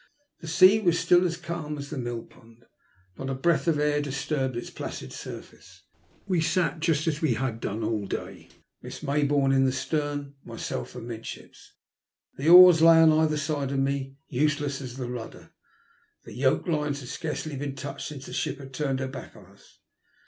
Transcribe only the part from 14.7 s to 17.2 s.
as the rudder, the yoke lines had